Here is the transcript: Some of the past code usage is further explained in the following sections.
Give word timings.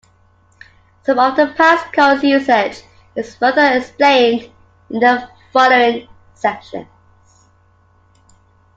Some 1.03 1.19
of 1.19 1.35
the 1.35 1.53
past 1.55 1.93
code 1.93 2.23
usage 2.23 2.81
is 3.15 3.35
further 3.35 3.77
explained 3.77 4.51
in 4.89 4.99
the 4.99 5.29
following 5.53 6.07
sections. 6.33 6.87